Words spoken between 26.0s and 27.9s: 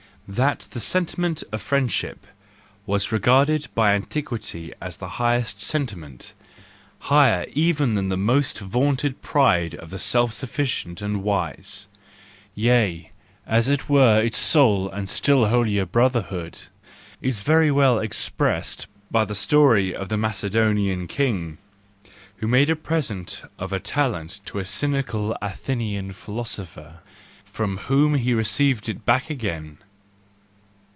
philosopher from